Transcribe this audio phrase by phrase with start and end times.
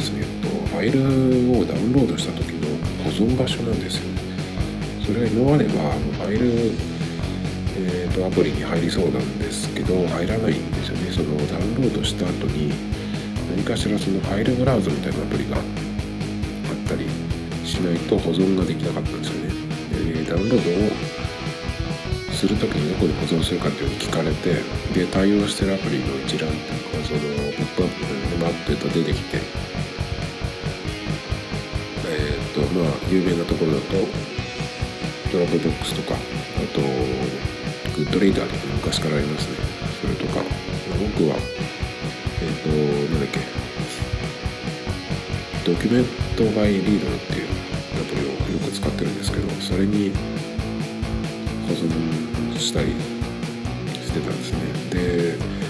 [0.00, 1.00] すね、えっと、ファイル
[1.60, 2.68] をダウンロードした時の
[3.04, 4.20] 保存場所なんですよね。
[5.04, 6.72] それが今まではファイル、
[7.76, 11.10] えーと、アプリに入りそうなんですけど入らないんですよね。
[11.10, 12.72] そのダウンロードした後に
[13.56, 15.62] 何かしらそのファイルブラウザみたいなアプリがあっ
[16.86, 17.06] たり
[17.66, 19.50] しないと保存ができなかったんですよね。
[20.24, 20.90] でダウンロードを
[22.32, 24.62] する時にどこに保存するかっていうのを聞かれて
[24.94, 28.06] で対応してるアプリの一覧っていうかそのポップアップ
[28.38, 29.38] でバッと出てきて、
[32.54, 33.86] とまあ有名なところだと
[35.32, 36.18] ドラッグボックスとかあ
[36.74, 36.80] と
[37.96, 39.56] グッドリーダーとか昔からありますね。
[40.00, 40.40] それとか
[40.98, 41.36] 僕は
[42.40, 43.40] えっ、ー、となんだっけ
[45.64, 46.04] ドキュメン
[46.36, 47.48] トバイリードルっていう
[48.00, 50.10] アプリをよく使ってるんですけどそれに
[51.68, 52.92] 保存したり
[53.92, 54.58] してたんですね。
[54.90, 55.60] で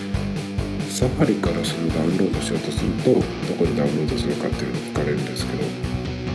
[0.88, 3.20] サファリからそのダウンロードしようとするとど
[3.58, 5.89] こにダウンロードするかっていうのを聞かれるんですけど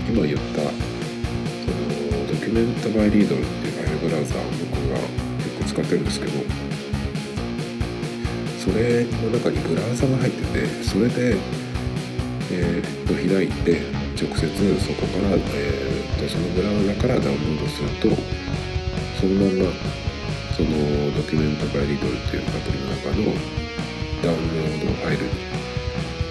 [0.07, 4.99] 今言ったそのドキュメントバイリードルっていうファイルブラウザーを僕が
[5.43, 6.31] 結構使ってるんですけど
[8.59, 11.37] それの中にブラウザが入っててそれで、
[12.51, 13.81] えー、っと開いて
[14.15, 14.47] 直接
[14.79, 18.09] そこから、えー、とそのブラウザからダウンロードすると
[19.19, 19.95] そのまま
[20.55, 20.69] その
[21.13, 23.33] ドキュメントバイリードルっていうアプリの中の
[24.23, 25.29] ダウンロードファイルに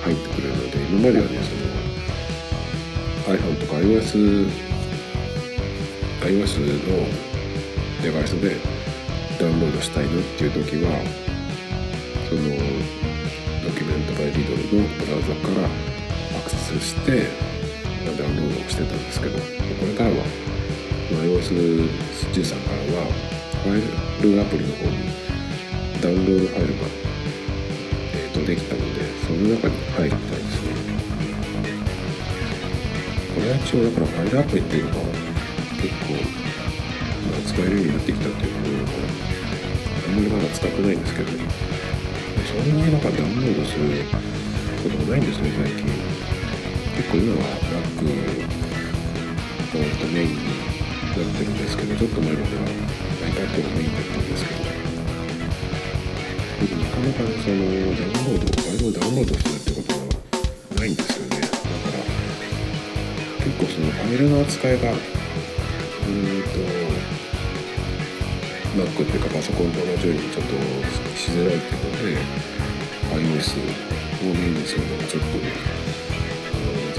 [0.03, 1.64] 入ってくれるので今まではねその
[3.27, 4.51] iPhone とか iOS
[6.21, 7.07] iOS の
[8.03, 8.57] デバイスで
[9.39, 10.91] ダウンロードしたいなっていう時は
[12.29, 12.43] その
[13.65, 15.69] ドキュメントバイリードルのブラウザから
[16.39, 17.29] アクセスして
[18.05, 19.45] ダウンロードしてたんですけどこ
[19.87, 20.17] れからは
[21.11, 23.13] iOS13 からは
[23.65, 25.25] ファイルアプリの方に
[26.01, 26.81] ダウンロードファイルが、
[28.15, 30.44] えー、とできたのでその中に入りたい
[33.45, 35.05] ですねこれは一応だからファイルアプリっていうのは
[35.77, 36.17] 結構、
[37.29, 39.05] まあ、使えるようになってきたっていうところから
[40.05, 44.05] あんまりまだ使ってないんですけどそんなになんかダウンロードする
[44.83, 45.51] ことがないんですね。
[45.57, 45.85] 最近
[46.97, 48.13] 結構今は Mac が
[50.13, 50.53] メインにな
[51.11, 52.63] ってるんですけどちょっと前までは
[53.27, 54.63] iPad がメインだったんですけど
[56.77, 61.34] なかなかそのダウンロードファイルをダウンロードするってことはないんですよね。
[63.65, 64.99] 構そのファイルの扱いがうんと
[68.77, 70.53] Mac っていうかパソコンと同じようにちょっと
[71.17, 72.19] しづらいっていうので
[73.15, 75.53] iOS をメインにするのがちょっとね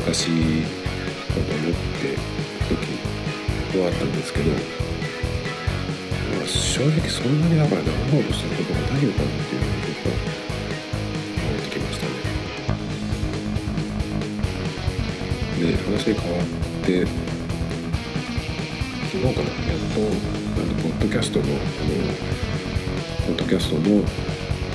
[0.06, 0.70] 難しいか
[1.34, 2.18] と思って
[2.70, 4.58] 時はあったんですけど、ま
[6.44, 9.65] あ、正直そんなにだからダウンロードすることがないのかなっていう。
[15.66, 16.46] で話変わっ
[16.86, 17.06] て
[19.06, 21.58] 昨日かなやっとあのポッドキャストのこの
[23.28, 24.04] ポッドキャストの、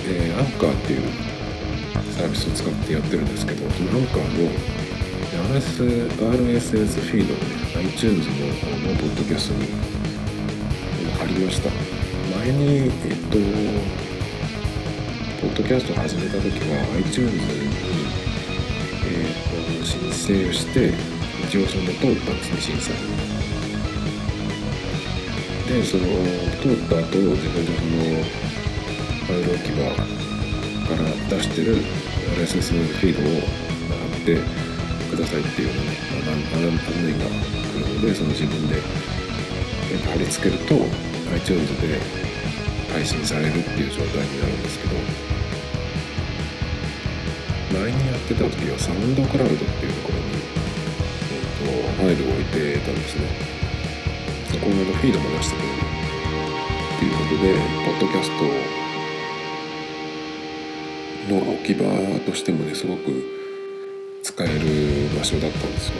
[0.09, 1.03] えー、アンカーっていう
[2.13, 4.51] サービスを使ってやってるんですけどそのアンカーの
[5.41, 7.45] RSS フィードをね
[7.89, 9.67] iTunes ののポッドキャストに
[11.13, 11.71] 貼りました。
[12.37, 12.91] 前にえっ
[13.31, 13.39] と
[15.41, 18.30] ポッドキャスト始めた時は iTunes に、
[19.81, 20.93] と申請をして
[21.49, 22.93] 一応その通ったんですね審査
[25.67, 26.05] でその
[26.61, 27.97] 通った後自分でその
[29.25, 29.81] ファイル置き場
[30.87, 31.77] から出してる
[32.37, 34.39] RSS フィードを貼って
[35.11, 38.81] くださいっていうのね案内が来るのでその自分で
[40.11, 40.75] 貼り付けると
[41.33, 41.99] iTunes で
[42.93, 45.30] 配信されるっていう状態になるんですけど
[47.81, 50.25] 前にやってた時はサウンドクラウドっていうところに、
[51.33, 53.25] えーと、ファイルを置いてたんですね。
[54.53, 57.57] そこのフィードも出してくれるっていうことで
[57.87, 58.45] ポッドキャスト
[61.33, 61.87] の置き場
[62.27, 63.25] としてもねすごく
[64.23, 65.95] 使える場所だったんですよ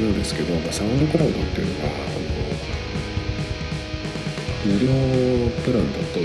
[0.00, 2.32] なんですけど、まあ、サウンドクラウドっていうのがあの
[4.64, 4.88] 無料
[5.62, 6.18] プランだと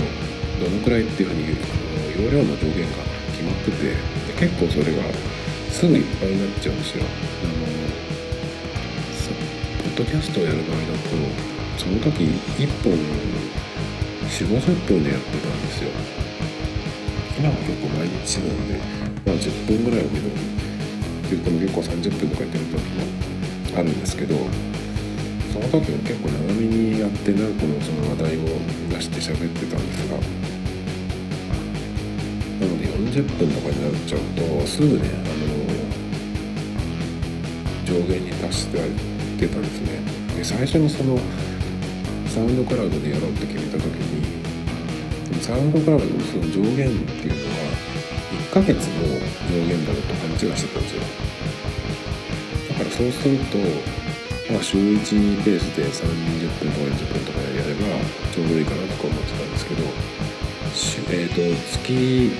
[0.64, 3.94] どのくらいっていうふうにあの容量の上限が決まってて
[4.34, 5.02] 結構それが
[5.70, 7.04] すぐいっぱいになっちゃうんですよ。
[7.04, 7.52] あの
[9.94, 11.10] ドキャストをやる場合だと
[11.78, 12.24] その時
[12.58, 12.92] 1本
[14.26, 15.90] 4 5 0分でやってたんですよ。
[17.38, 18.74] 今は結構毎日なんで、
[19.26, 24.34] まあ、10分ぐらいをめどにって言っても結構30分とかやってる時もあるんですけど
[25.52, 28.42] その時も結構長めにやって何個もその話題を
[28.90, 30.37] 出して喋ってたんですが
[32.98, 35.18] 40分とかになっちゃうとすぐねあ
[37.94, 38.78] の上限に達して
[39.38, 40.02] 出たんですね。
[40.36, 41.16] で最初にその
[42.26, 47.70] サウンドクラウドでやろうって決めた時にサウンドクラウドのその上限っていうのは
[48.50, 49.06] 1ヶ月の
[49.46, 51.02] 上限だろうと勘違いしてたんですよ。
[52.70, 53.58] だからそうすると、
[54.52, 57.86] まあ、週1ペースで30分とか40分とかやれば
[58.34, 59.84] ちょうどいいかなとか思ってたんですけど
[61.10, 62.30] えーと、月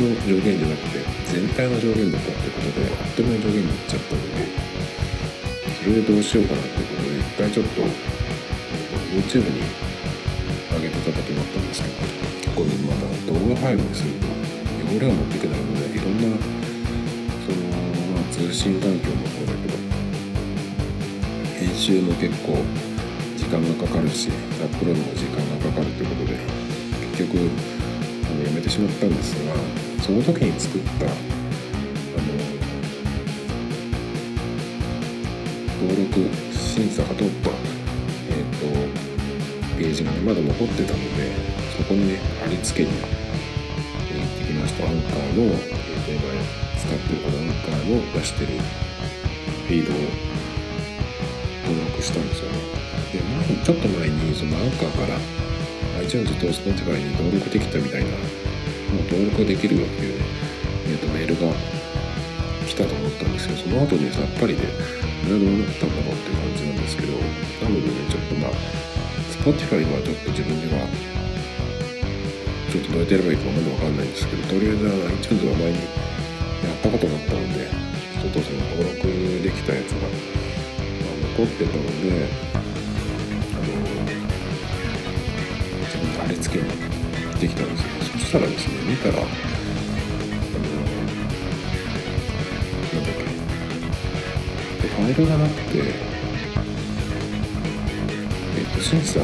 [0.00, 4.72] の上限じゃなくて全体の上限だったってことであっという間に上限になっちゃったので
[5.82, 7.82] それでどうしようかなってことで一回ちょっと
[9.12, 9.60] YouTube に
[10.72, 11.94] 上げてた時もあったんですけど
[12.40, 14.26] 結構まだ動画ファイルにすると
[14.94, 16.36] 容量持っていけないのでいろんな
[17.42, 17.58] その、
[18.14, 19.76] まあ、通信環境もそうだけど
[21.58, 22.56] 編集も結構
[23.36, 26.38] 時間がかかるしアップロードも時間がかかるということで
[27.18, 27.71] 結局
[28.42, 29.54] あのやめてしまったんですが
[30.02, 31.14] その時に作ったあの
[35.88, 36.18] 登録
[36.52, 41.32] 審査が通ったえっ、ー、とページがねまだ残ってたので
[41.76, 43.08] そこにね貼り付けに行っ
[44.38, 44.86] てきました。
[44.86, 46.20] アンカーの、えー、と今
[46.78, 49.96] 使ってるこのアンカーの出してるフィードを
[51.64, 52.58] 登録したんですよね。
[53.12, 55.18] で前ちょっと前にそのアンカーから
[56.12, 60.24] iTunes と Spotify に登録できたみたいなもう登録できるよっていうね、
[60.88, 61.56] えー、とメールが
[62.68, 68.52] 来たと思ったんですけどその後にさっぱりでこれはどうなったんだろうっていう感じなんですけどなのでねちょっとまあ
[69.40, 70.84] Spotify はちょっと自分では
[72.68, 74.84] ちょっとどうやってやればいいかまだ分かんないんですけどとりあえず
[75.16, 77.72] iTunes は前にやったことがあったので
[78.20, 79.08] ちょっとその登録
[79.40, 82.51] できたやつが、まあ、残ってたので
[86.22, 86.70] 貼り付けに
[87.40, 89.26] できたんですけどそしたらですね見たらあの
[92.86, 93.14] なんだっ
[94.80, 95.78] けファイルがなくて
[98.58, 99.20] えっと審査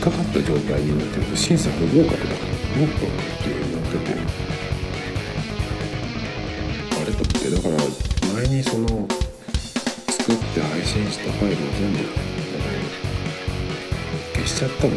[0.00, 2.34] かかった状態になってると審査不合格だ
[2.74, 3.08] 不合格っ
[3.42, 4.16] ていうのになってて
[7.02, 7.76] あれとってだから
[8.34, 8.86] 前にその
[10.08, 12.25] 作って配信したファイルを全部
[14.56, 14.96] しちゃったので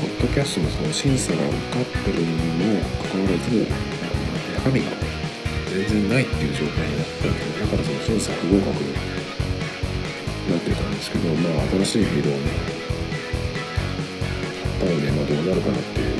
[0.00, 2.26] ポッドキャストのその審査が受かってるに
[2.58, 3.64] もかかわらず
[4.58, 4.90] 中身が
[5.70, 12.50] 全然ないっていう状態になったのでだからその審査不合格になってたんですけどまあ新しいフィードをね
[14.80, 16.16] たのでまあどうなるかなっていう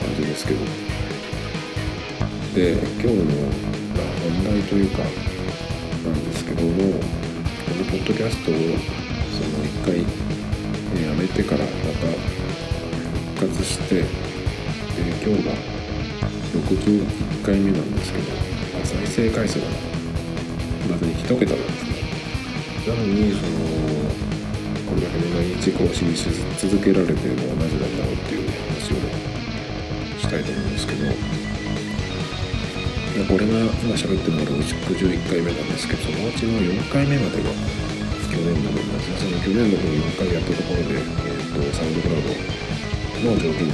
[0.00, 0.64] 感じですけど。
[2.54, 3.14] で今日の、
[4.20, 7.21] 本題というかなんですけども
[7.72, 12.06] このポッドキャストをその一回、ね、やめてからまた
[13.40, 14.04] 復活して、え
[15.24, 15.52] 今日が
[16.52, 18.24] 61回目なんですけど
[18.84, 19.66] 再生回数が
[20.90, 21.92] まずに1桁なんですね。
[22.88, 23.52] なのにその
[24.90, 28.96] これだけね毎日更新し続けられてるのはなぜなんだろうっていう話を
[30.20, 31.21] したいと思うんですけど。
[33.24, 37.50] これが今喋ってるのが61回目なんですけどそのうちの4回目までが
[38.32, 43.72] 去年度分なんですねその去年度分4回やったところで、えーと、サウンドクラウドの条件に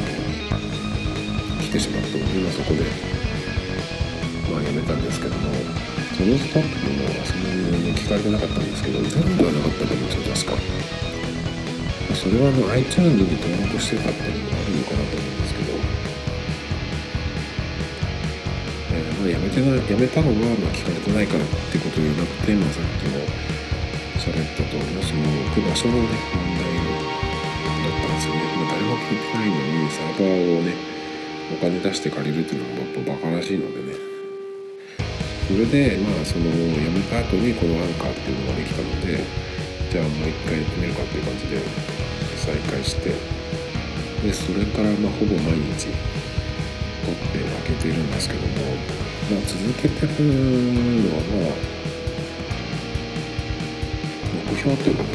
[1.65, 2.85] 来てしまったので今そこで
[4.53, 5.49] まあやめたんですけども
[6.19, 10.99] ノンストップのはそんなに聞かれてなかったんですけど全部はなかったと思うんですよ確か
[12.19, 15.68] それはあの iTunes に登録してたっていうのがあるのかなと思うんですけど、
[19.29, 23.21] えー、まあ、やめてなやめたのはまあ聞かれてないからってことじゃなくて、まあ、さっきも
[24.17, 26.65] 喋ったとりその置く場所のね問題
[27.85, 30.73] だったんですよね、まあ、誰も聞いてないのにサーバーをね
[31.53, 34.09] お金出して借りるっていうのはやっぱバカらしいのでね。
[35.49, 36.61] それでまあその辞
[36.93, 39.25] めた後にこのアンカーっていうのができたので
[39.89, 41.57] じゃあもう一回やってみるかっていう感じで
[42.37, 43.17] 再開して
[44.21, 51.69] でそれからまあほぼ毎日撮って開けているんですけどもまあ続けてるのはまあ
[54.51, 55.09] 目標というかね、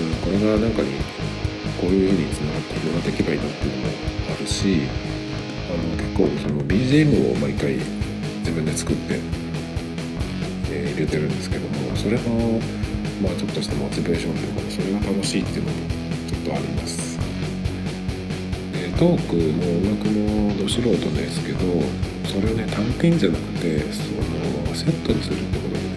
[0.00, 0.88] うん、これがなんかに
[1.78, 3.88] こういうふうにつながって広がっていけばいいなっていうのも
[4.34, 4.80] あるし
[5.68, 7.74] あの結構その BGM を毎回
[8.38, 9.20] 自分で作って、
[10.70, 12.60] えー、入れてるんですけどもそれの
[13.20, 15.78] まあちょっとしたモチベーションというかそれが楽しいっていうのも
[16.28, 17.16] ちょっとあります。
[18.96, 21.58] トークも音楽もど素人ですけど
[22.26, 25.90] それをね単品じゃなくてそのセットにするってことでね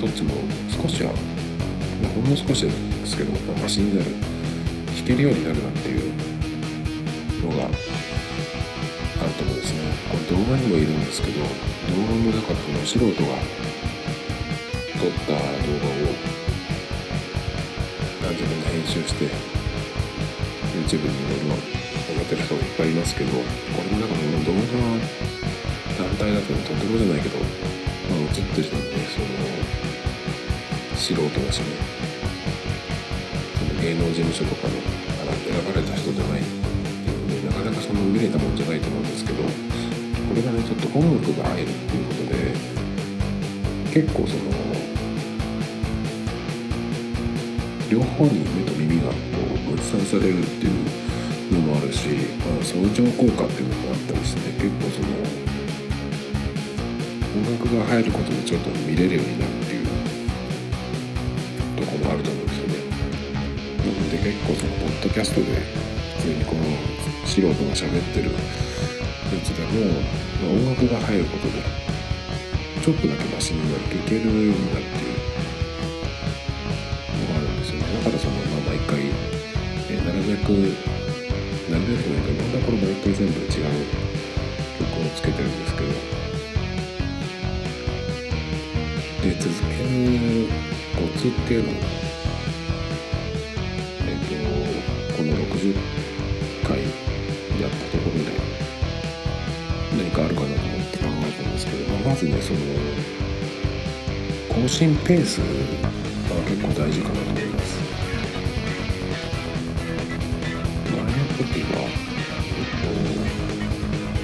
[0.00, 0.34] どっちも
[0.70, 1.12] 少しは、
[2.02, 4.10] まあ、ほんの少しですけど、まあ、マシになる
[4.96, 6.12] 弾けるようになるなっていう
[7.42, 7.74] のがある
[9.34, 9.80] と思うんですね。
[10.10, 13.38] これ動画にもいるんですけど動画もだからその素人が
[14.96, 16.36] 撮った動画を
[18.32, 19.26] 自分で編集して
[20.74, 21.85] YouTube にいろいろ
[22.26, 23.38] 上げてる人いっぱいいますけどこ
[23.78, 24.58] れもなんかもう動画
[25.94, 29.26] 団体だととてもじゃないけど、まあ、映ってる人ってその
[30.96, 31.66] 素人だしね。
[33.56, 34.74] その芸能事務所とかの
[35.46, 36.46] 選ばれた人じゃないで
[37.46, 39.50] なかなかその見れたもんじゃないと思うんですけどこ
[40.34, 44.42] れがねちょっと音楽が入るっていうことで結構その
[47.88, 49.14] 両方に目と耳がこ
[49.70, 51.06] う分散されるっていう
[51.52, 52.08] のもあるし、
[52.42, 55.08] まあ、相乗効果っていうのもあったりして結構その
[57.36, 59.86] 音楽が入ることでちょっと見れるようになるっていう
[61.76, 62.74] とこもあると思うんですよね。
[63.78, 65.46] なので結構そのポッドキャストで
[66.16, 66.64] 普通にこの
[67.26, 68.38] 素人が喋ってるや
[69.44, 70.00] つでも、
[70.42, 71.86] まあ、音楽が入ることで
[72.82, 75.16] ちょっとだけマシになるいけるようになるっていう
[77.26, 80.85] のがあるんですよねだからその、まあ、毎回、えー、なるべく
[91.46, 91.72] っていうのを
[94.02, 94.26] えっ、ー、
[95.12, 95.78] とこの60
[96.66, 96.82] 回
[97.62, 98.32] やったところで
[99.96, 102.58] 何かあるかなと思って考えたんですけど、まあ、まずねその
[104.60, 105.44] 更新ペースが
[106.50, 107.78] 結構大事かなと思います。
[110.90, 111.86] 前の時は、
[112.50, 112.66] え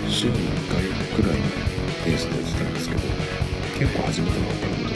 [0.03, 0.83] っと、週に1回
[1.15, 1.47] くらいの
[2.05, 3.03] ペースでやってたんですけど
[3.79, 4.92] 結構初めてのったの時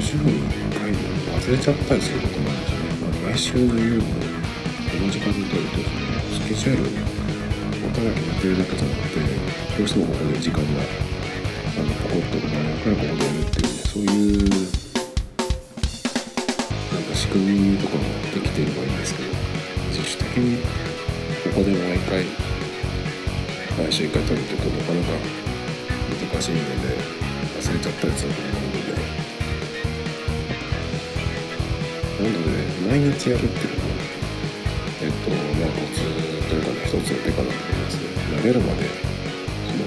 [0.00, 4.14] と、週に1回で忘れちゃったりすることもあるんですよね、まあ、来週の夜もこ
[4.96, 5.84] の時間にとるとその
[6.40, 6.86] スケジュールを
[7.92, 9.20] ただ決めてるだけじゃなくて
[9.76, 10.82] どうしてもここで時間があ
[11.82, 13.66] のポコッと真夜中からここでやるっていう。
[13.66, 14.44] ねそういうな
[17.00, 19.30] んか仕組みとかもできていればいいんですけど
[19.88, 20.68] 自主的にこ
[21.50, 22.24] こで毎回
[23.76, 25.08] 毎週1回撮るって言うとなかなか
[26.32, 26.98] 難しいので
[27.58, 28.69] 忘れちゃったりすると思
[32.90, 33.94] 毎日やるっていうのは
[34.98, 36.02] えっとまあコツ
[36.50, 38.82] というかね一つの手かなと思いますね慣れるまで
[39.70, 39.86] その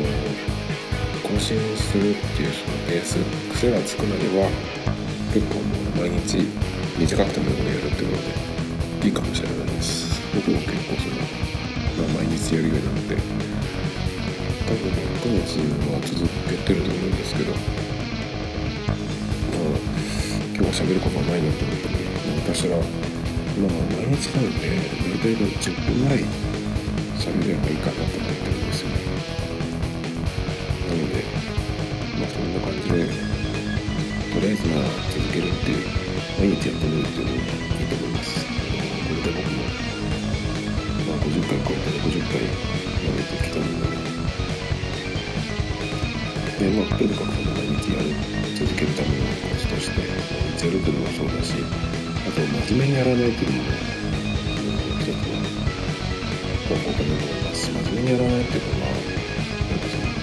[1.28, 3.20] 更新するっていうそのペース
[3.52, 4.48] 癖がつくまでは
[5.36, 5.68] 結構も
[6.00, 6.48] う毎日
[6.96, 8.24] 短くてもいいのやるっていうの
[9.04, 11.18] でいいかもしれないです僕も結構その、
[12.08, 13.18] まあ、毎日やるようになって
[14.64, 14.88] 多分
[15.28, 17.68] 6月は続けてると思うんですけど、まあ、
[20.56, 21.93] 今日は喋ることはないなと思って
[22.44, 22.88] かしらまあ
[23.96, 24.68] 毎日なので
[25.24, 26.20] 大体10分ぐらい
[27.16, 28.96] 喋ればいいかなと思ってるんですよね
[30.90, 31.24] なので
[32.20, 33.08] まあそんな感じで
[34.34, 35.88] とりあえずまあ続けるっていう
[36.38, 38.52] 毎日やってみるっていうのもいいと思いますこ
[39.08, 39.64] れで僕も、
[41.08, 42.52] まあ、50回超えて60回や
[43.08, 43.88] めてきたんで
[46.60, 48.12] でまあとにかく毎日やる
[48.60, 50.12] 続けるためのコツとして毎
[50.60, 51.56] 日やるっていうのもそうだし
[52.34, 53.70] あと真面目にやらないっていうのも
[54.98, 55.38] 一つの
[56.66, 60.18] 方法かなと思います真面目にやらないっていうのはなんかそのネ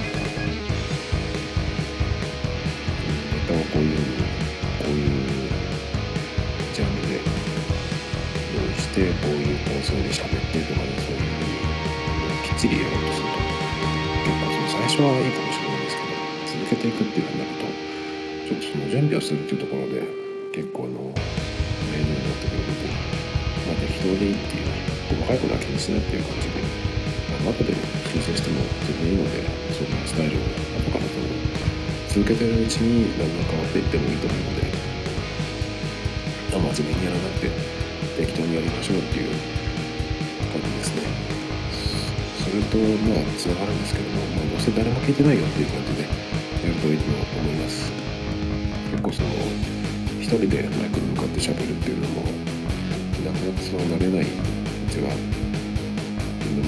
[3.46, 3.96] タをこういう
[4.82, 5.22] こういう
[6.74, 13.38] ジャンルで用意してこういう構成で喋ってとかねそういうのをきっちりやろうとすると
[14.26, 17.70] 結構その最初はいいかもしれないですけど続けていくっていうふうになると
[18.50, 20.02] ちょっとその準備をするっていうところで
[20.50, 21.14] 結構あの
[24.00, 24.72] まあ適当でいいっていう
[25.08, 26.62] 細かいことは気にしないっていう感じで、
[27.44, 27.74] まあ、後で
[28.08, 29.44] 修正しても全然いいので
[29.76, 30.40] そのスタイルを
[30.80, 31.28] 後からその
[32.08, 34.70] 続けてるうちにだんだん変わっていってもいいと思うので
[36.50, 37.50] 真面目にやらなくて
[38.18, 39.30] 適当にやりましょうっていう
[40.50, 41.02] 感じですね。
[42.40, 47.04] それとまあつながるんですけども、まあ、どうせ誰も聞いてないよっていう感じでやるといいと
[47.38, 47.92] 思います。
[48.90, 49.28] 結構その
[50.18, 52.49] 一人でマイクに向かって喋るっていうのも
[53.40, 54.26] なかなかそうなれないう
[54.90, 55.16] ちはう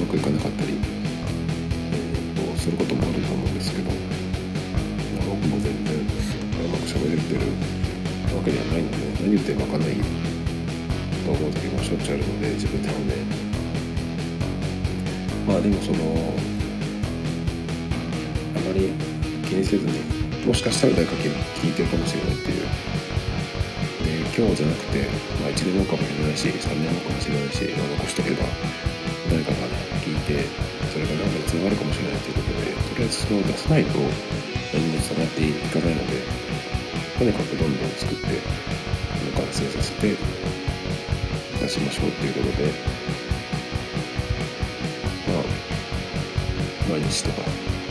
[0.01, 3.91] まくいかなかったり、えー、とすることもあると思うんですけど、
[5.29, 5.99] 僕も全然う
[6.73, 7.41] まく喋れてる
[8.35, 9.97] わけではないので何言ってるか分かんない
[11.27, 13.15] と思う時もしょっちゅうあるので自分でもね。
[15.47, 16.33] まあでもその
[18.57, 18.93] あまり
[19.49, 19.93] 気にせずに
[20.47, 22.92] もしかしたら誰か聞いてるかもしれないっていう
[24.33, 25.05] 今日じゃなくて、
[25.45, 28.49] まあ、1年後かもしれないし3年後かもしれないし、まあ、残しとけば
[29.29, 29.69] 誰かが
[30.01, 30.49] 聞いて
[30.89, 33.99] それが何かにつながるかもしれないということでとりあえずそれを出さないと
[34.73, 36.17] 何もつながっていかないので
[37.19, 38.41] とにかくどんどん作って
[39.37, 40.17] 完成させて
[41.61, 42.73] 出しましょうっていうことで
[45.29, 45.45] まあ
[46.89, 47.45] 毎日とか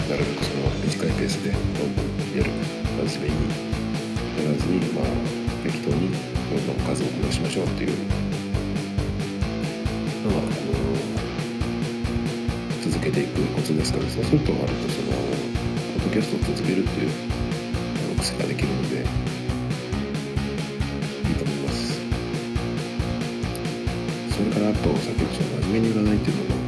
[0.10, 2.50] なるべくその短いペースでどんどんやる
[3.05, 5.40] 真面目にやらずにまあ
[5.81, 6.17] 適当にど
[6.61, 7.89] んどん数をこなしましょうっていう。
[10.21, 10.35] のが、
[12.83, 15.17] 続けていくコツですからそうすると割とそのポ
[16.01, 17.09] ッドキャストを続けるっていう
[18.19, 19.03] 癖ができるのでいい
[21.35, 22.00] と思います。
[24.38, 26.61] それからあとさっきのその真面目に占いっていうのも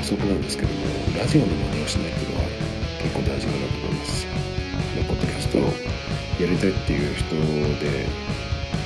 [0.00, 0.86] 足なんですけども
[1.18, 2.46] ラジオの真似をしないっていうのは
[3.02, 4.26] 結構大事かなと思います。
[5.08, 5.85] ポッドキャストを
[6.38, 8.06] やりたいっていう人で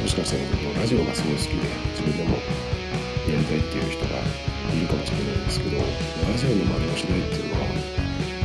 [0.00, 1.66] もしかしたらラジオがすごい好きで
[1.98, 2.36] 自分でも
[3.26, 4.22] やりたいっていう人が
[4.70, 5.84] いるかもしれないんですけどラ
[6.38, 7.66] ジオの真似をしないっていうのは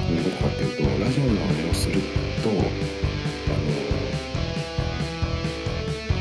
[0.09, 2.01] どういうことかっていうとラジオの真似をする
[2.41, 2.61] とあの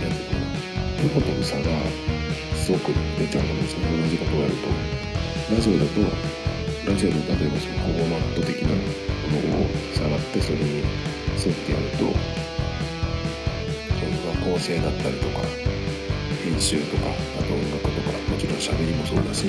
[0.01, 0.45] 何ていうかな
[1.09, 1.65] プロとの差が
[2.55, 5.05] すごく出ちゃうと思うんですよ同じことをやると。
[5.53, 6.01] ラジオだと
[6.91, 8.77] ラジオの例えばそのフォーマット的なも
[9.57, 12.34] のを触ってそれに沿ってやると
[14.45, 15.41] 構成だったりとか
[16.45, 17.09] 編集とか
[17.41, 19.49] あと音楽とかもちろん喋りもそうだし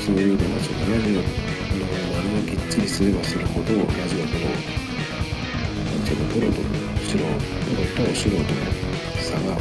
[0.00, 6.56] そういうのがそのラジオの真似をきっちりすればするほどラジオとのなんていうのプロと
[7.04, 7.28] 素人
[7.68, 8.48] プロと素人の
[9.20, 9.60] 差が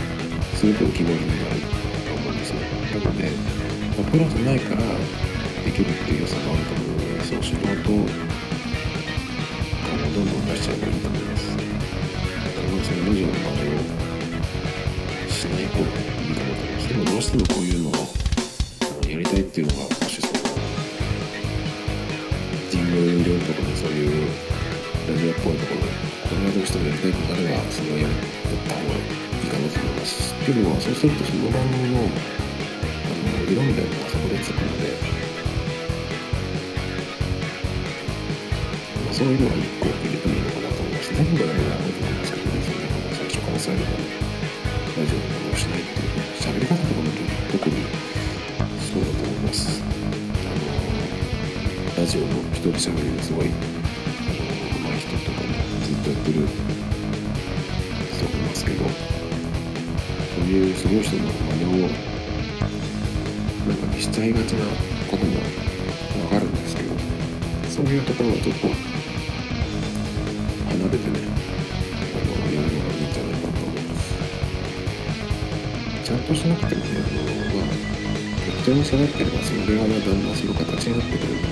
[0.56, 2.60] すごく浮き彫りになると思うんですね。
[2.94, 3.30] なので、
[3.98, 4.82] まあ、プロじゃないから
[5.66, 8.06] できるっていう良さがあると思うのでそう仕事を
[10.16, 11.52] どんどん出しちゃえばいいと思います。
[11.52, 14.01] その文字の真似を
[15.62, 17.94] ない方がいいと思いますでもどうしてもこういうのを
[19.06, 20.34] やりたいっていうのがもしその
[22.72, 24.26] 神宮料理とかでそういう
[25.06, 28.12] ラジオっぽいところこれはどうしてもやりたいことあればそれはやっ
[28.66, 32.10] た方がいいかなと思いますけどそうするとその番組のあ
[33.22, 34.98] の理論みたいなのがそこでつくので
[39.14, 44.21] そういうのは1個入れてもいいのかなと思いまして全部やるのはなと思いますけどねそういうの最初から最後まで
[45.02, 47.10] ラジオの真似をしないっていう喋り方とかも
[47.52, 47.76] 特に
[48.78, 49.82] そうだと思います。
[49.82, 50.54] あ
[51.98, 56.46] のラジオの一人喋りですごいあの上手い人とかねずっとやってる
[58.14, 61.88] 人もいますけどそういうすごい人の真似を
[63.70, 64.66] なんかしちゃいがちな
[65.10, 65.34] ことも
[66.26, 66.94] わかるんですけど
[67.70, 68.68] そういうところはちょっと
[70.92, 71.21] べてね
[76.52, 77.24] なくてもねあの
[77.56, 77.72] まあ
[78.44, 81.48] 適当に下がってればそれがだんだんその形になってくるんで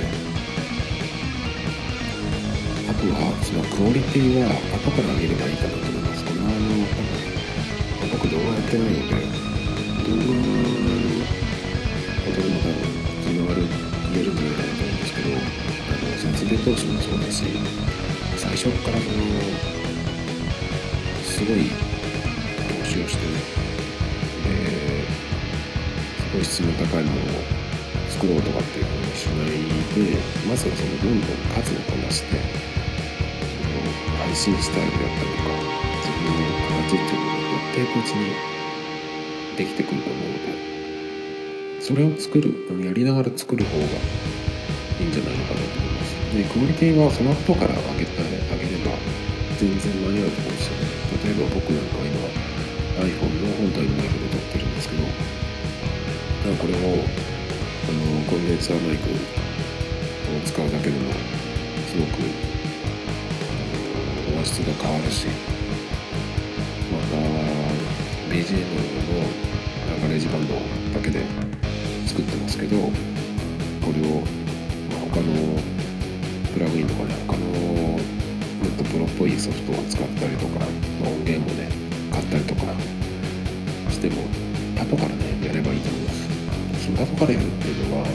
[2.90, 6.84] あとはそのクオリティは後から上げればいいかなと思いますこれはあの
[8.12, 9.16] 僕動画やってないので
[10.04, 10.44] 動画の
[12.28, 12.84] ことでも多分
[13.24, 13.64] つながる
[14.12, 17.48] 言えるんじゃないかなと思うんですけどあの説明投資もそうだし
[18.36, 19.24] 最初からその
[21.24, 21.72] すごい
[22.68, 23.59] 投資をしてね
[26.39, 27.43] ですごい質の高いものを
[28.10, 29.52] 作ろうとかっていうふうにしない
[29.91, 30.15] で
[30.47, 32.39] まずはそのどんどん数をこなして
[34.23, 35.52] 配信スタイルであったりとか
[35.99, 36.47] 自分の
[36.80, 38.32] 形っていうのをやっていくうちに
[39.58, 46.15] できてくると思うのでそれを作るやりながら作る方がいいんじゃないのかなと思います。
[46.36, 48.91] でクオリティはその後から上げてあげれば
[49.58, 50.88] 全然間に合うと思うんですよね
[51.25, 52.30] 例えば僕なんか今
[53.02, 54.29] iPhone の本体のマイクで
[56.58, 56.82] これをあ
[57.92, 59.14] のコンデンサーマイクを
[60.46, 61.12] 使うだけでも
[61.88, 62.24] すごく
[64.36, 65.28] 音質が変わるし
[66.92, 67.18] また
[68.34, 69.28] BGM の
[70.02, 70.56] GarageBand
[70.94, 71.24] だけで
[72.08, 72.84] 作ってますけどこ
[73.94, 74.22] れを、
[74.90, 75.60] ま、他の
[76.54, 80.66] プラグインとかね他のもっとプロっぽいソフトを使ったりとか、ま
[81.08, 81.70] あ、音源もね
[82.12, 82.62] 買ったりとか
[83.92, 84.24] しても
[84.82, 85.29] 後からね
[87.00, 88.06] ますその後からやるっていうのは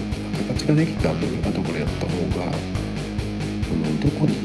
[0.49, 2.53] 形ができた後に後からやった方が
[3.65, 4.37] そのどこに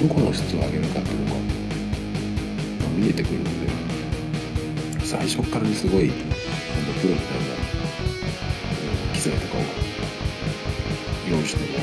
[0.00, 1.46] どこの質を上げるかっていうのが、ま、
[2.96, 7.54] 見えてくるので最初からにすごいプロみたいな
[9.14, 9.60] 機材とかを
[11.30, 11.78] 用意しても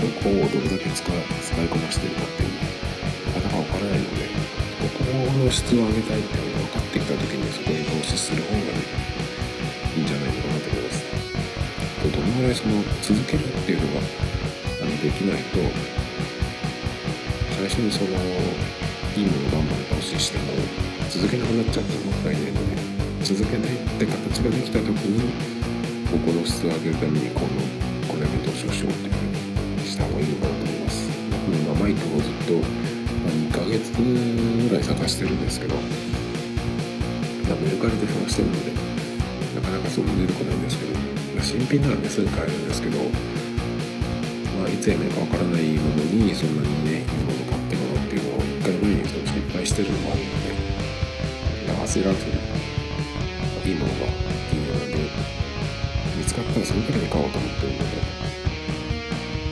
[0.00, 4.28] どこをどれだけ使いこなしてるかっていうのがなかなかわからないので
[4.78, 9.07] ここの質を上げたいっていうのが分かってきた時にそこに投資する方がね
[12.28, 14.04] どのぐらいその続けるっていうのが
[14.82, 15.64] あのできないと
[17.56, 18.12] 最初にその
[19.16, 20.52] いいものをバンバン投資しても
[21.08, 25.32] 続けなくなっちゃってもったいないので続けないって形ができた時に
[26.12, 27.48] ここの質を上げるためにこの
[28.12, 31.08] これも投資をしようっていうふうにした方がいいのかなと思います。
[31.48, 33.90] 今マイクをずっと2ヶ月
[34.68, 38.72] ぐらい探してるんですけどメルカリで探してるので
[39.56, 42.98] なかなかそう出てこないんですけど新品ならねすぐ買えるんですけど
[44.58, 49.18] まあいつやめるかわからないものにそんなにねいいもの買ってもらうっていうのを一回前に失
[49.52, 50.54] 敗してるのもあるので
[51.88, 52.32] 焦らずに
[53.64, 54.12] いいものがい
[54.52, 54.98] いので
[56.16, 57.84] 見つかったらその時に買おうと思ってるので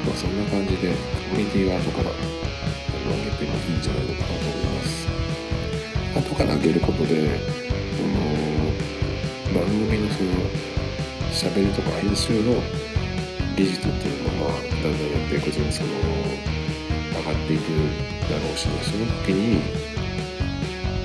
[0.04, 0.92] まあそんな感じで
[1.30, 5.06] クオリティは後から上げてもいいんじゃないのかなと思います。
[6.16, 7.38] 後から上げることで
[9.54, 10.30] 番組のその
[11.36, 12.54] 喋りとか編集の
[13.56, 17.60] 技術っていうのがだんだんやっていくうちにその上がっていく
[18.24, 19.60] だろうし、その時に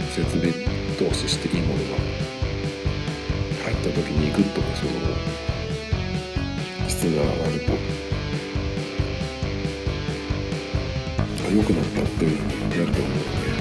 [0.10, 0.54] 設備
[0.98, 1.98] 投資していいものが
[3.66, 4.92] 入った時にグッとその
[6.88, 7.74] 質が上がると
[11.46, 13.52] あ良くなったっていうふうになると思うので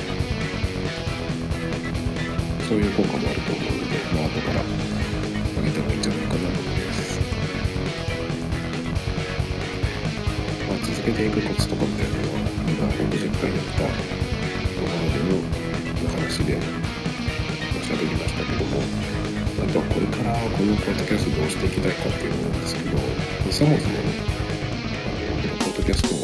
[2.69, 5.00] そういう効果もあると思うのでまあ後から
[5.71, 7.21] 上げてもいいんじゃないかなと思います
[10.67, 13.95] まあ続けていくコツとかみたいなのは今60回やったと
[14.75, 15.23] ころで
[16.03, 16.59] の話で
[17.87, 18.83] 喋りましたけども
[19.63, 22.99] あとはこれからこのポッドキャストどうしていきたいかっていうのなんですけど
[23.53, 24.11] そもそもね
[25.61, 26.20] ポッドキャストを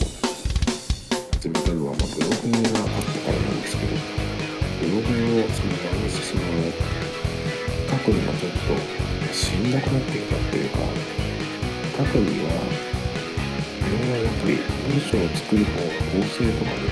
[15.46, 15.70] 作る方
[16.11, 16.86] 構成とかね。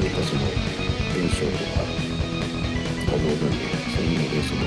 [0.00, 0.40] 何かその
[1.12, 1.84] 文章とか
[3.04, 3.52] この何
[3.92, 4.64] そういうのでその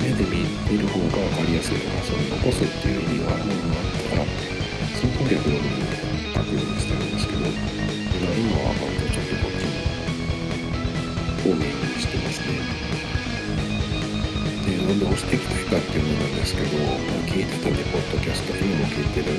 [0.00, 4.24] 目で見見る方が分かりやすいとかその残すっていう意味があるのがあったら
[4.96, 5.84] その時はブログに
[6.32, 7.52] 書くようにしてるんですけど今
[8.64, 9.68] は割とちょっとこっち
[11.44, 12.64] をメインにしてますね。
[14.64, 16.96] でなんで押していきたいかっていうのなんですけど、あ、
[17.28, 19.36] 聞いてたねポッドキャスト今も聞いてる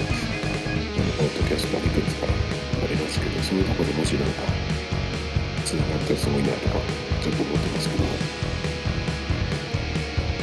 [1.19, 4.47] ポッドキャストがいくつかありますけどそういうところでもしなんか
[5.67, 6.79] つながったらすごいなとか
[7.19, 8.49] ちょっと思ってますけど。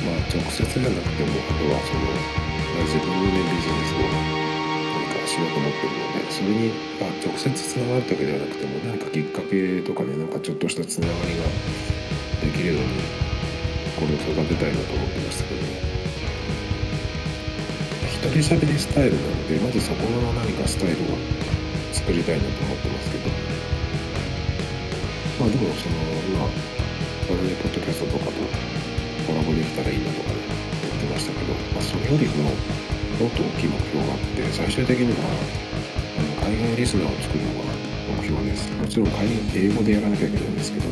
[0.07, 11.45] まあ直接じゃなくてもあとはその、まあ、自分のねビジネスを何かしようと思ってるのでそれに、まあ、直接つながるだけではなくても何かきっかけとかねなんかちょっとしたつながりが
[12.41, 13.03] できるように
[13.99, 15.86] これを育てたいなと思ってましたけどね。
[18.27, 21.17] 一人喋りスタイルなのでまずそこの何かスタイルを
[21.93, 23.31] 作りたいなと思ってますけど。
[25.39, 25.97] まあでもその
[26.33, 26.49] 今
[27.29, 28.33] このねポッドキャストとかと
[29.29, 30.41] コラボできたらいいなとかね
[30.83, 32.51] 言ってましたけど、まあ、それよりも
[33.21, 35.29] もっと大きい目標があって最終的には
[36.17, 37.69] あの海外リスナーを作るのが
[38.17, 38.73] 目標です。
[38.73, 40.89] もちろん海英語でやらなきゃいけないんですけど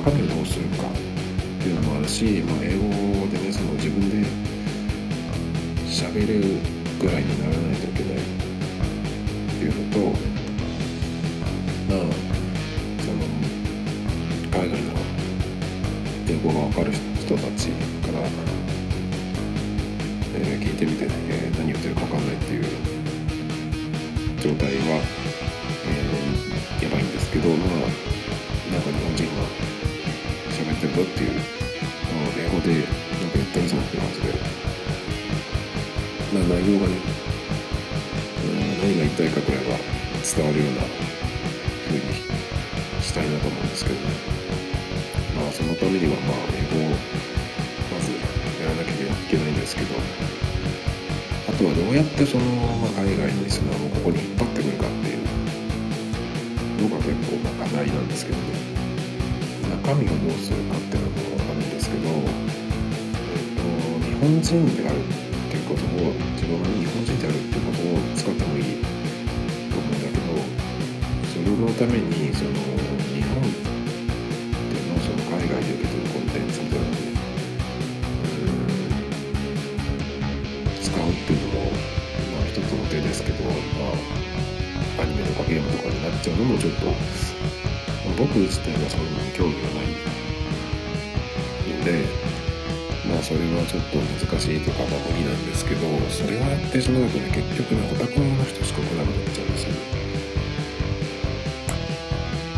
[0.00, 2.88] 中身をどうするかっていうのもあるし、まあ、英語
[3.28, 4.47] でねその自分で
[5.98, 6.60] 喋る
[7.00, 8.18] ぐらいにならないといけないっ
[9.58, 9.98] ていうのと
[11.88, 11.98] まあ
[13.02, 13.18] その
[14.62, 14.92] 海外の
[16.28, 17.70] 英語が分かる人たち
[18.06, 18.20] から、
[20.36, 22.64] えー聞いてみて、えー何言ってるか分かんないっていう
[24.40, 25.02] 状態は、
[25.84, 29.42] えーやばいんですけどまあなんか日本人が
[30.52, 31.57] 喋ってるぞっていう。
[36.48, 36.96] 内容がね、
[38.40, 39.76] うん何が言いたいかくらいは
[40.24, 40.82] 伝わるような
[41.84, 42.08] 風に
[43.04, 44.06] したいなと思うんですけどね
[45.36, 46.96] まあそのためにはまあ英語を
[47.92, 48.12] まず
[48.64, 48.96] やらなきゃい
[49.28, 49.94] けないんですけど
[51.48, 52.44] あとはどうやってその、
[52.80, 58.56] まあ、海外のリスナーをここに引っ張ってくるかっていうのが結構まあ課題なんですけどね
[59.84, 62.16] 中身をどうするかっていうのもあるんですけど、え
[63.36, 63.68] っと、
[64.00, 65.27] 日本人である
[65.68, 68.80] ことを自分が日本人であるってことを使ってもいい
[69.68, 70.32] と思うんだけど
[71.28, 72.56] それのためにその
[73.12, 76.96] 日本っていうのその海外で受け取るコンテンツみたいなのに
[80.80, 81.68] 使うっていうのも
[82.32, 83.52] まあ一つの手ですけどま
[83.92, 86.96] あアニメとかゲームとかになっちゃうのもちょっと、まあ、
[88.16, 89.86] 僕自体はそんなに興味がない
[91.76, 92.17] ので
[93.28, 99.76] それはちょっと難しいとかまあ無理なんですけどそれをやってしまうとね結局ねオタクの人しか来なくなっちゃうんですよ。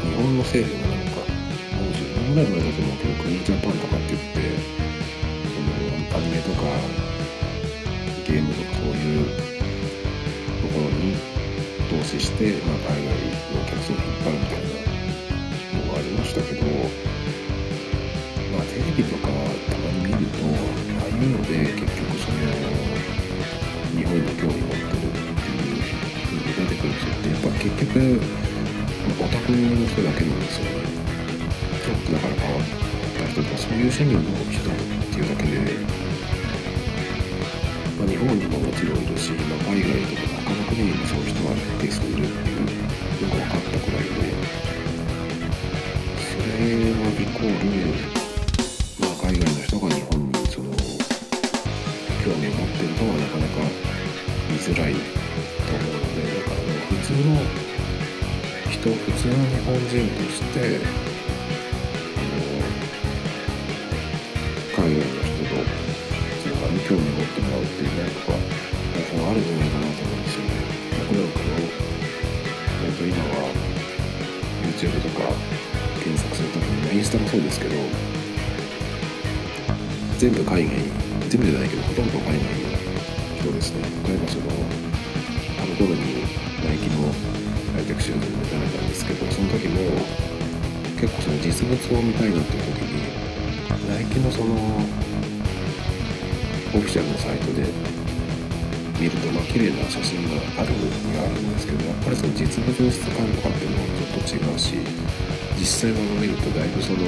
[0.06, 1.26] 日本の政府なんか
[1.74, 4.38] もう10年ぐらい前だと思うけどクリーンジャパンとかって言って
[5.50, 6.62] そのアニメとか
[8.22, 11.18] ゲームとかそういうところに
[11.90, 12.94] 投資して、まあ、
[28.18, 30.40] 局オタクの人だけなん。
[30.40, 30.82] ですよね。
[31.84, 32.64] ちょっとだから変わっ
[33.18, 34.20] た人とかそういう趣味の
[34.50, 34.74] 人っ
[35.10, 36.00] ていうだけで
[37.98, 39.00] まあ、日本にももちろん。
[39.02, 42.60] いるし、まあ、海外とか他の国にもそういう人が一定数いるっていう
[43.28, 44.10] のが分かったくらいで
[46.16, 46.52] それ
[46.92, 47.50] はイコー
[48.14, 48.19] ル、
[59.70, 59.94] 本人と
[60.32, 60.82] してあ
[62.02, 62.42] の
[64.74, 65.54] 海外の人と
[66.70, 68.34] に興味を持ってもらうっていうなんか方
[69.22, 70.50] 法あるんじゃないかなと思うんですよね。
[71.06, 71.44] 僕なんかの、
[72.82, 73.46] えっと、今は
[74.66, 75.22] YouTube とか
[76.02, 77.76] 検索するときに、インスタもそうですけど、
[80.18, 80.74] 全部海外、
[81.28, 82.59] 全部じゃないけど、ほとんど海外
[91.70, 93.06] 物を見たいなっていう時に、
[93.86, 94.54] ナイキのその
[96.74, 97.62] オフィシャルのサイトで
[98.98, 104.78] 見るとまあ綺麗な写真があるにはあるんですけどやっぱりその実物の質感とかっていうのはちょっと違うし
[105.58, 107.06] 実際の見るとだいぶその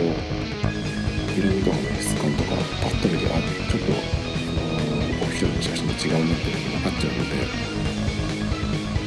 [1.35, 7.35] 色味とかの質感とかパッと見てあちょっと、オフィシャルの写真と違うなっていうのが分かっちゃうので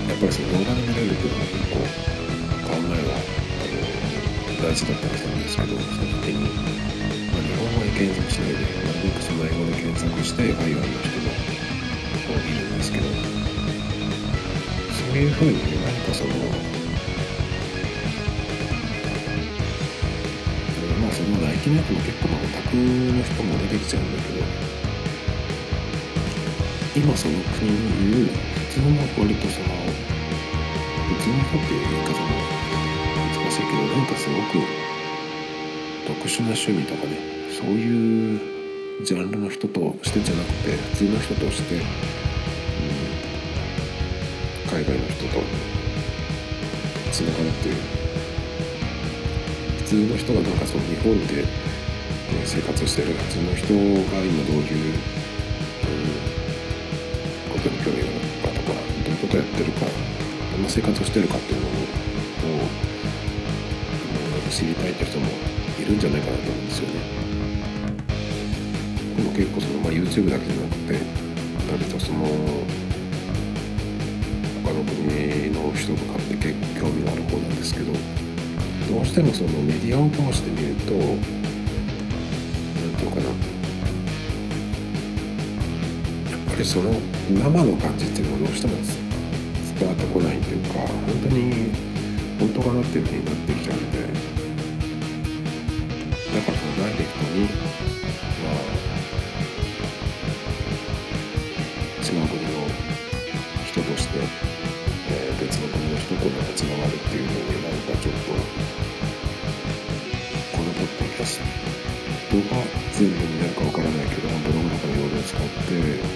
[0.07, 2.24] やっぱりその動画で見れるっていうのは結構
[4.65, 5.83] 大事だったりするんですけどその
[6.25, 6.49] 時に。
[7.29, 8.73] まあ、日本語で検索しないでなる
[9.03, 11.29] べくその英語で検索して海外の人の
[12.33, 13.13] を見るんですけどそ
[15.13, 15.53] ういうふうに
[15.85, 16.33] 何かその
[20.97, 24.43] まあそのナイキのやつも結構まあオタクの人も出てきちゃうんだけど
[26.95, 29.67] 今その国にいる普通の割とその
[31.05, 32.44] 普通の人っていう言い方も
[33.75, 34.59] けどなんかすごく
[36.07, 37.17] 特殊な趣味とかね
[37.51, 38.39] そういう
[39.03, 41.81] ジャンルの人としてじゃなくて普通の人として、うん、
[44.69, 45.41] 海外の人と
[47.11, 47.75] つながるっていう。
[49.85, 51.47] 普通の人がなんかその日本で、ね、
[52.43, 54.97] 生活してる普通の人が今どういう、う
[57.49, 59.85] ん、ことに興味があるかとかどういうことやってるか
[60.53, 61.64] どんな生活をしてるかっていう
[64.55, 65.25] 知りたいって人も
[65.77, 66.93] いるんじゃないかなと思うんですよね。
[69.17, 70.95] でも結構その、まあ、YouTube だけじゃなくて
[71.69, 72.23] 割とその
[74.63, 81.19] 他の国の人とかって結構興味がある方なんですけどどうしてもそのメディアを通して見ると何
[82.95, 83.35] て言うかなや
[86.37, 86.91] っぱりその
[87.27, 88.77] 生の感じっていうのはどうしても
[89.77, 90.87] 伝わってこないっていうか本
[91.27, 91.73] 当に
[92.39, 93.84] 本当かなっていうふうになってきちゃう
[97.35, 97.51] に、ま
[98.49, 98.63] あ、
[102.01, 102.47] 違う国の
[103.65, 104.19] 人として、
[105.09, 108.31] えー、別の国の人とまたつながるっていうのでなんかちょっと
[110.57, 116.14] このポッドキャストが全部になるかわからないけどブログとかの容量を使って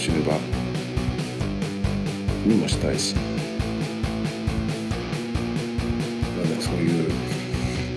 [0.00, 0.32] の練習場
[2.46, 3.20] にもしたいしな
[6.42, 7.10] んだそういう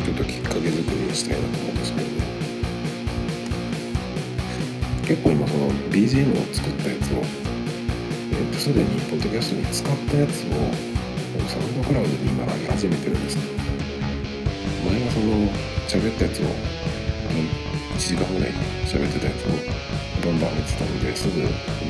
[0.03, 2.13] ちょっときっかけ作りにしたいなと思うんですけどね
[5.07, 7.23] 結構今その BGM を作ったやつを
[8.33, 10.49] えー、とすでにポッドキャストに使ったやつを
[11.47, 13.43] サウンドクラウドに今上げ始めてるんですね
[14.89, 15.25] 前はその
[15.87, 16.45] 喋ったやつを
[17.93, 18.51] 1時間ぐらい
[18.87, 19.92] 喋ってたやつを
[20.23, 21.47] バンバン上げてたのですぐ容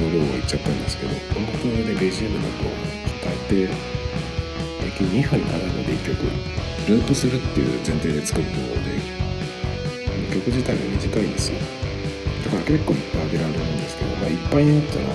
[0.09, 2.65] 量がいっちゃったんですけど音楽で BGM だと
[3.21, 3.73] 変えて
[4.97, 6.25] 平均2分ならので1曲
[6.89, 8.51] ループするっていう前提で作るの
[8.83, 9.23] で
[10.33, 11.59] 曲自体が短いんですよ。
[12.43, 15.05] だから結構いっぱい上げられるんですけど、まあ、いっぱいになったら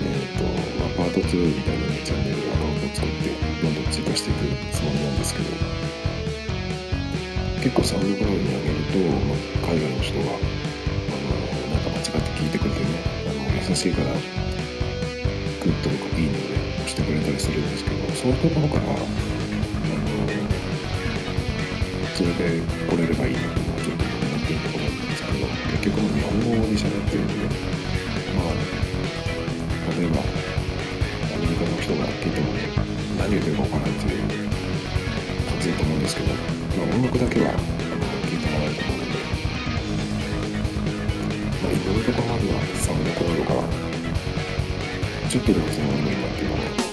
[0.00, 0.44] えーと
[0.78, 3.30] まあ、パート2みたいなのチャンネルアカウントを作って
[3.62, 5.50] どんどん追加していくつもりなんですけど
[7.62, 10.38] 結構サウンドクラウドに上げると、まあ、海外の人が
[13.78, 14.18] しいからグ
[15.70, 19.06] ッドとかいいねを押してくれたりするんですけどそういうところからあの
[22.12, 25.46] それで来れればいいなとちょっと思ってるところなんですけど
[25.78, 27.46] 結局も日本語で喋ってるんで
[28.34, 28.58] まあ
[29.94, 32.66] 例えばアメリカの人が聞いてもね
[33.14, 34.26] 何言ってるか分からないっていう
[35.46, 37.54] 感じだと思うんですけど、まあ、音楽だけは
[45.28, 46.87] ちょっとでもその音楽っていうのは